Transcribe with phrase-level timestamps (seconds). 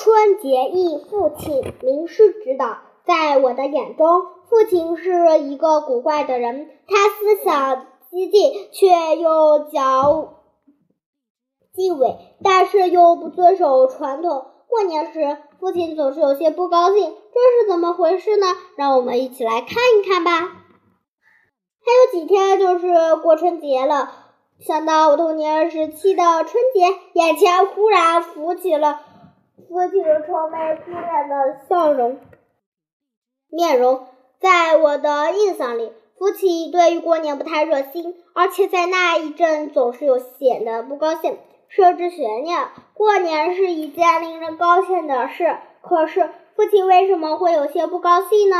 [0.00, 2.78] 春节忆父亲，名师指导。
[3.04, 10.34] 在我的眼中，父亲是一个古怪的人，他思想激进，却又较
[11.74, 14.46] 纪委，但是又不遵守传统。
[14.68, 18.46] 过年时，父亲总是有些不高兴，这是怎么回事呢？
[18.76, 19.68] 让我们一起来看
[19.98, 20.30] 一看吧。
[20.30, 24.12] 还有几天就是过春节了，
[24.60, 29.00] 想到我童年时期的春节，眼前忽然浮起了
[29.68, 32.18] 父亲愁眉苦脸的笑容
[33.50, 34.06] 面容。
[34.40, 41.36] 在我的印象里，父亲对于过年不太热心，而且在那一阵总是有显得不高兴。
[41.68, 45.58] 设置悬念，过年是一件令人高兴的事。
[45.82, 48.56] 可是父亲为什么会有些不高兴呢？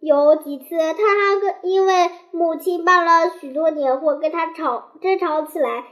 [0.00, 5.84] 有几次，他还跟因为母亲办了许多年货跟他吵争吵起来。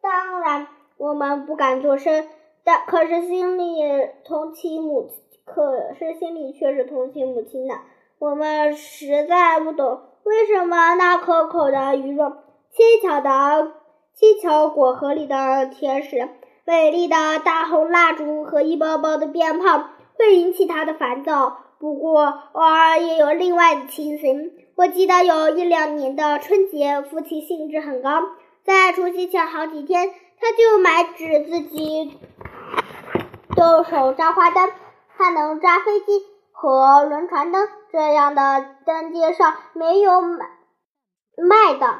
[0.00, 0.66] 当然，
[0.96, 2.26] 我们不敢作声，
[2.68, 3.80] 但可是心里
[4.26, 7.74] 同情母亲，可是心里却是同情母亲的。
[8.18, 12.30] 我们实在不懂，为什么那可口的鱼肉、
[12.70, 13.72] 轻巧的。
[14.12, 16.28] 七巧果盒里的甜食、
[16.66, 19.84] 美丽的大红蜡烛和一包包的鞭炮
[20.18, 21.56] 会引起他的烦躁。
[21.78, 22.20] 不过，
[22.52, 24.52] 偶尔也有另外的情形。
[24.76, 28.10] 我记得有一两年的春节，父亲兴致很高，
[28.62, 32.18] 在除夕前好几天，他就买纸自己
[33.58, 34.70] 右手扎花灯，
[35.16, 40.46] 他能扎飞机和轮船灯，这样的灯街上没有卖
[41.36, 41.98] 卖的。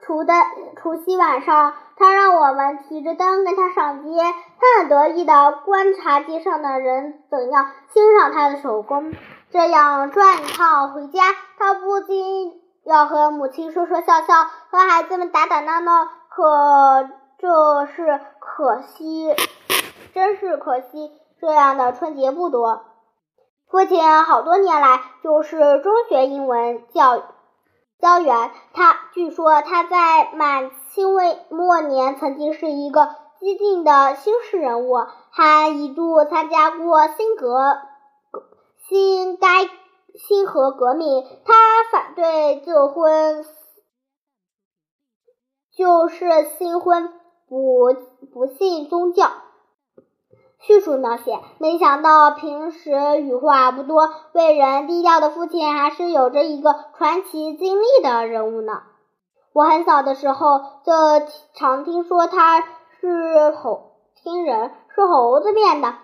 [0.00, 0.32] 除的
[0.78, 4.18] 除夕晚上，他让我们提着灯跟他上街，
[4.58, 9.12] 他很得意的观察街上的人怎样欣赏他的手工。
[9.50, 11.20] 这样转一趟回家，
[11.58, 16.06] 他不禁要和母亲说说笑笑，和孩子们打打闹闹。
[16.30, 19.34] 可这是可惜，
[20.14, 22.84] 真是可惜，这样的春节不多。
[23.70, 27.22] 父亲好多年来就是中学英文教。
[28.00, 31.20] 教员，他据说他在满清末
[31.50, 33.08] 末年曾经是一个
[33.40, 34.94] 激进的新式人物，
[35.30, 37.80] 还一度参加过新革
[38.88, 39.68] 新该
[40.14, 41.26] 新和革命。
[41.44, 41.54] 他
[41.90, 43.44] 反对旧婚，
[45.76, 47.12] 就是新婚，
[47.48, 47.94] 不
[48.32, 49.28] 不信宗教。
[50.60, 58.82] 叙述描写，没想到平时语话不多、为人低调的父亲，还是有着一个传奇经历的人物呢。
[59.52, 60.92] 我很小的时候就
[61.54, 62.60] 常听说他
[63.00, 63.92] 是猴，
[64.22, 65.94] 听人是猴子变的。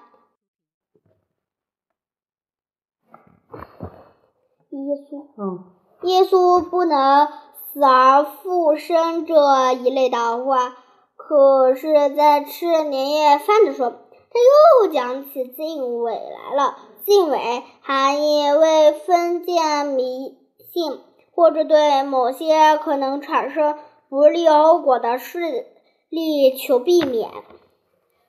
[4.70, 5.64] 耶稣，嗯，
[6.02, 7.28] 耶稣不能
[7.72, 10.74] 死而复生这一类的话，
[11.16, 13.92] 可是，在吃年夜饭的时候。
[14.34, 14.40] 他
[14.84, 16.76] 又讲起敬伟来了。
[17.06, 20.36] 敬伟含义为封建迷
[20.72, 21.00] 信，
[21.34, 23.78] 或者对某些可能产生
[24.08, 25.66] 不利后果的事
[26.08, 27.30] 力求避免。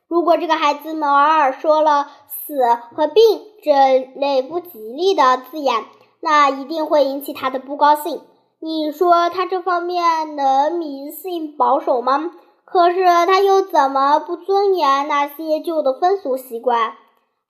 [0.08, 2.54] 如果这个孩子们偶尔说了“死”
[2.96, 3.24] 和“病”
[3.64, 5.86] 这类不吉利的字眼，
[6.20, 8.22] 那一定会引起他的不高兴。
[8.60, 12.32] 你说他这方面能迷信保守吗？
[12.66, 16.96] 可是他又怎么不尊严那些旧的风俗习惯？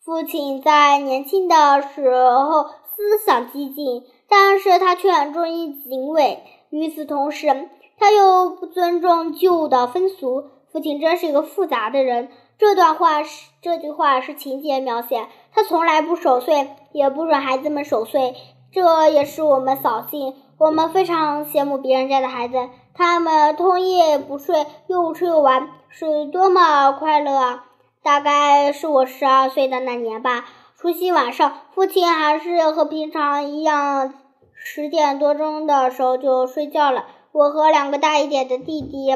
[0.03, 2.65] 父亲在年轻的时候
[2.95, 6.43] 思想激进，但是他却很重义警卫。
[6.69, 10.43] 与此同时，他又不尊重旧的风俗。
[10.71, 12.29] 父亲真是一个复杂的人。
[12.57, 15.27] 这段话是这句话是情节描写。
[15.53, 18.35] 他从来不守岁，也不准孩子们守岁，
[18.71, 20.35] 这也是我们扫兴。
[20.57, 22.55] 我们非常羡慕别人家的孩子。
[22.97, 27.65] 他们通夜不睡，又吃又玩，是多么快乐啊！
[28.01, 30.45] 大概是我十二岁的那年吧。
[30.77, 34.13] 除夕晚上，父亲还是和平常一样，
[34.53, 37.05] 十点多钟的时候就睡觉了。
[37.31, 39.07] 我和两个大一点的弟弟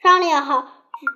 [0.00, 0.64] 商量好，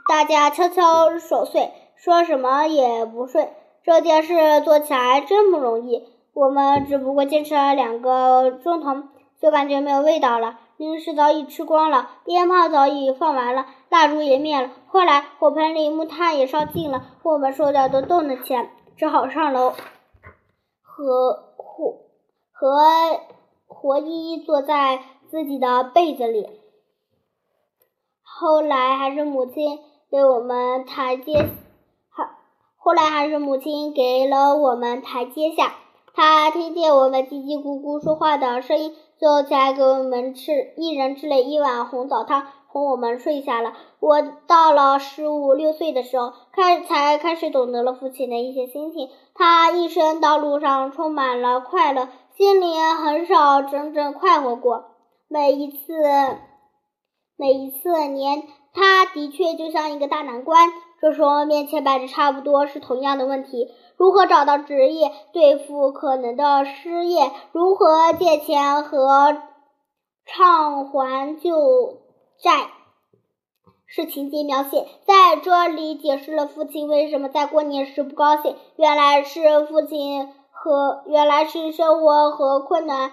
[0.09, 3.53] 大家悄悄守岁，说什么也不睡。
[3.85, 6.09] 这件事做起来真不容易。
[6.33, 9.03] 我们只不过坚持了两个钟头，
[9.41, 10.59] 就感觉没有味道了。
[10.77, 14.71] 零食早已吃光了，鞭炮早已放完了，蜡烛也灭了。
[14.87, 19.75] 后来火盆里木炭也烧尽了，我们手脚都冻了起来，只好上楼，
[20.81, 21.97] 和和
[22.51, 23.21] 和
[23.67, 26.49] 活依依坐在自己的被子里。
[28.23, 31.47] 后来还是母亲给我们台阶，
[32.09, 32.25] 好，
[32.79, 35.75] 后来还是母亲给了我们台阶下。
[36.15, 38.95] 他听见我们叽叽咕咕说话的声音。
[39.21, 43.75] 就起来给我们吃，一人吃了一碗红枣汤，哄我们睡下了。
[44.01, 49.11] 我到了十五六岁的时候，开才开始懂得了父亲的一些心情。
[49.35, 54.87] 他一生道路上充满了快乐，心里很少真正快活过。
[55.29, 55.93] 每一次，
[57.37, 60.71] 每一次年，他的确就像一个大难关。
[60.99, 63.69] 这时候面前摆着差不多是同样的问题：
[64.01, 69.37] 如何找到职业，对付可能的失业，如何借钱和
[70.25, 71.99] 偿还旧
[72.43, 72.71] 债。
[73.85, 78.57] 是情节描写，在这里解释了父亲为什么在过年时不高兴。
[78.77, 83.13] 原来是父亲和原来是生活和困难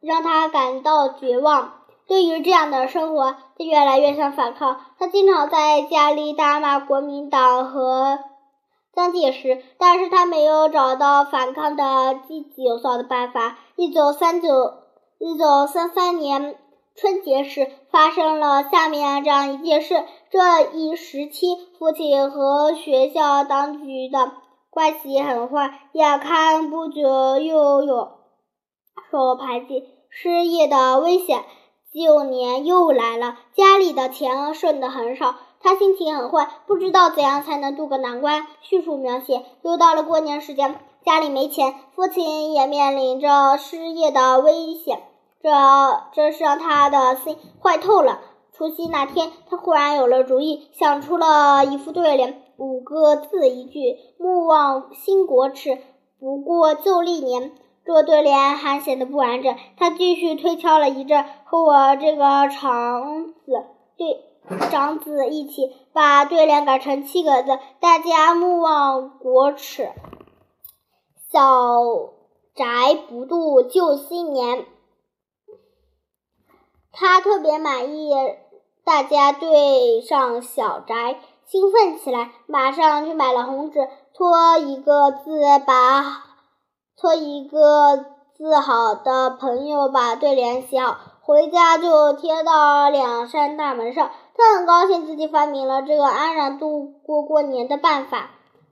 [0.00, 1.74] 让他感到绝望。
[2.06, 4.80] 对于这样的生活，他越来越想反抗。
[4.98, 8.20] 他经常在家里大骂国民党和
[8.94, 13.58] 蒋介石，但是他没有找到反抗的积极有效的办法。
[13.76, 14.74] 一九三九、
[15.18, 16.56] 一九三三年
[16.96, 24.32] 春节时，发生了下面这样一件事：这一时期，父亲和学校当局的
[24.70, 28.12] 关系很坏，眼看不久又有
[29.10, 31.44] 受排挤、失业的危险。
[31.90, 38.46] 九年又来了，家里的钱剩的很少，他心情很坏，不知道怎样才能渡过难关。
[38.60, 45.02] 叙述描写，又到了过年时间，家里没钱，父亲也面临着失业的危险，
[45.42, 45.50] 这
[46.12, 48.20] 这是让他的心坏透了。
[48.52, 55.78] 除夕那天，他忽然有了主意，想出了一副对联，五个字一句：莫忘兴国耻，
[56.18, 57.52] 不过旧历年。
[57.84, 59.56] 这对联还显得不完整。
[59.78, 63.64] 他继续推敲了一阵，和我这个长子
[63.96, 64.26] 对
[64.70, 69.90] 长子一起把对联改成七个字：“大家勿忘国耻，
[71.30, 72.12] 小
[72.54, 74.66] 宅不度旧新年。”
[76.92, 78.12] 他特别满意，
[78.84, 86.24] 大家对上小宅，兴奋起来，马上去买了红纸，托一个字把。
[86.96, 87.96] 托一个
[88.36, 94.10] 字好的朋友把对联写好，回家就贴到两扇大门上。
[94.38, 98.30] 他很高兴自己发明了这个安然度过过年的办法。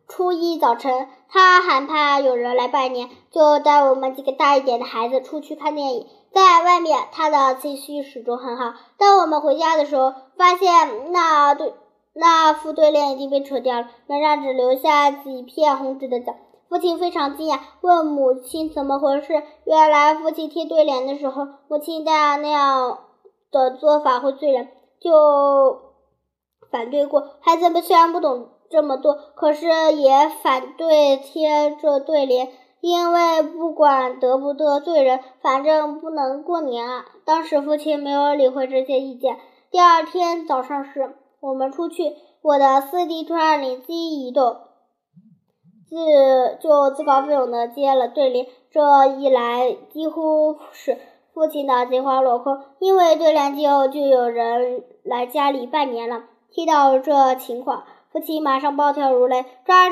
[0.09, 6.07] 初一早晨，他害怕有人来拜年，就带我们几个大一点的孩子出去看电影。
[6.33, 8.75] 在外面，他的情绪始终很好。
[8.97, 11.75] 当我们回家的时候，发现那对
[12.13, 16.27] 那副对联已经被扯掉了，门上只留下几片红纸的字。
[16.69, 19.43] 父亲非常惊讶，问母亲怎么回事。
[19.65, 22.99] 原来父亲贴对联的时候，母亲在那样
[23.51, 24.69] 的做法会醉人，
[25.01, 25.81] 就
[26.71, 27.29] 反对过。
[27.41, 32.51] 孩子们虽然不懂这么多，可是也反对贴这对联，
[32.81, 37.05] 因为不管得不得罪人，反正不能过年啊。
[37.25, 39.39] 当时父亲没有理会这些意见。
[39.71, 44.59] 第二天早上时，我们出去，我的四弟突然灵机一动。
[45.89, 50.99] 自就自告奋勇的接了对联，这一来几乎是
[51.37, 56.25] 父亲的计划落空，因为对联之后就有人来家里拜年了。
[56.51, 59.91] 听到这情况，父亲马上暴跳如雷，抓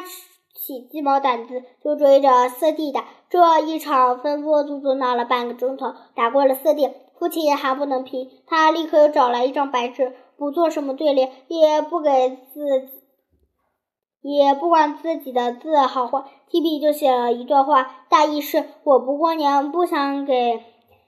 [0.55, 3.05] 起鸡毛掸子就追着四弟打。
[3.29, 6.88] 这一场风波足足闹了半个钟头，打过了四弟，
[7.19, 13.02] 父亲还不能平，他立刻又找来一张白纸，不做什么对联，也不给自己。
[14.23, 20.64] 也不管自己的字好坏，提笔就写了一段话，大意是：我不过年，不想给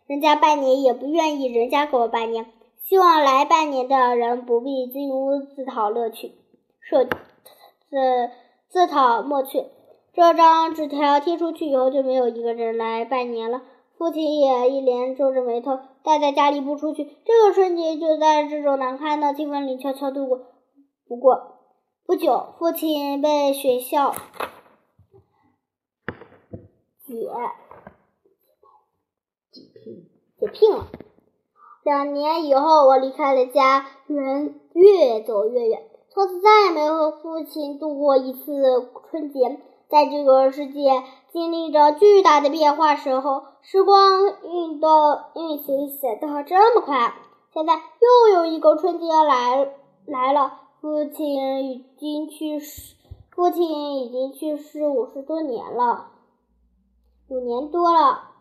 [0.06, 2.46] 人家拜年，也不愿意人家给我拜年，
[2.82, 6.32] 希望来拜年的人不必进屋自讨乐趣，
[6.80, 7.10] 说自
[8.68, 9.64] 自讨没趣。
[10.12, 13.62] 这张纸条贴出去以后，就没有一个人来拜年了。
[13.98, 17.04] 父亲也一连皱着眉头，待在家里不出去。
[17.04, 20.40] 这个春节就在这种难堪的气氛里悄悄度过。
[21.08, 21.52] 不过。
[22.08, 24.14] 不久，父亲被学校
[27.04, 27.26] 解
[30.38, 30.86] 解聘了。
[31.82, 39.60] 两年以后，我离开了家，人越走越远，从此再也没有和父亲度过一次春节。
[39.88, 44.90] 在这个世界经历着巨大的变化时候，时光运动
[45.36, 47.14] 运行显得这么快。
[47.54, 49.72] 现在又有一个春节来
[50.06, 50.60] 来了。
[50.80, 52.96] 父亲已经去世，
[53.30, 56.08] 父亲已经去世五十多年了，
[57.28, 58.35] 五年多了。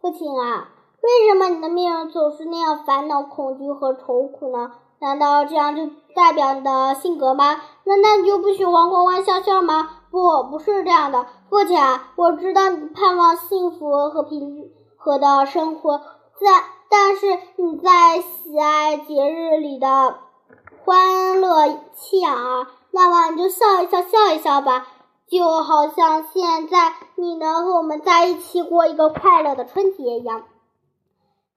[0.00, 0.68] 父亲啊，
[1.02, 4.72] 为什么你的命总是那样烦恼、恐惧和愁苦呢？
[4.98, 7.60] 难道这样就代表你的性格吗？
[7.84, 9.90] 难道你就不喜欢欢欢笑笑吗？
[10.10, 11.26] 不，不是这样的。
[11.50, 20.16] 父亲啊，我知道你盼望幸福和平和的生活，在但是你在喜爱节日里的
[20.84, 24.86] 欢乐气昂啊，那么你就笑一笑，笑一笑吧，
[25.30, 30.42] 就好像现在你能和我们在一起过一个快乐的春节一样。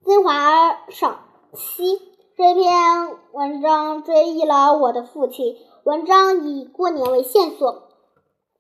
[0.06, 1.22] 金华赏
[1.56, 2.00] 析
[2.38, 5.58] 这篇文章追忆了我的父亲。
[5.84, 7.90] 文章以过年为线索，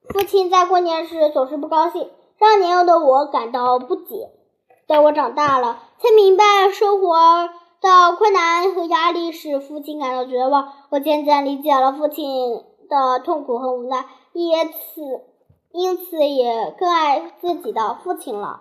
[0.09, 4.31] 父亲在过年时总是不高兴，让年幼的我感到不解。
[4.87, 6.43] 等我长大了，才明白
[6.73, 7.15] 生活
[7.79, 10.73] 的困难和压力使父亲感到绝望。
[10.89, 15.21] 我渐渐理解了父亲的痛苦和无奈，因此
[15.71, 18.47] 因此也更爱自己的父亲了。